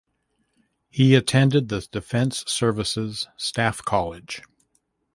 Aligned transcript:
He 0.89 1.13
attended 1.13 1.69
the 1.69 1.81
Defence 1.91 2.43
Services 2.47 3.27
Staff 3.37 3.85
College. 3.85 4.41